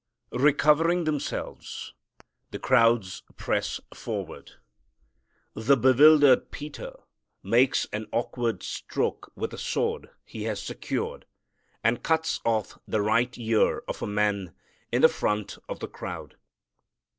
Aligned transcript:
Recovering 0.33 1.03
themselves, 1.03 1.93
the 2.49 2.57
crowds 2.57 3.21
press 3.37 3.79
forward. 3.93 4.53
The 5.53 5.77
bewildered 5.77 6.49
Peter 6.49 6.95
makes 7.43 7.85
an 7.93 8.07
awkward 8.11 8.63
stroke 8.63 9.31
with 9.35 9.53
a 9.53 9.59
sword 9.59 10.09
he 10.25 10.45
had 10.45 10.57
secured 10.57 11.27
and 11.83 12.01
cuts 12.01 12.39
off 12.43 12.79
the 12.87 13.03
right 13.03 13.37
ear 13.37 13.83
of 13.87 14.01
a 14.01 14.07
man 14.07 14.55
in 14.91 15.03
the 15.03 15.07
front 15.07 15.59
of 15.69 15.77
the 15.81 15.87
crowd. 15.87 16.35